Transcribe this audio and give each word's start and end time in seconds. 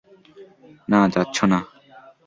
না, 0.89 0.99
যাচ্ছো 1.07 1.45
না। 1.45 1.59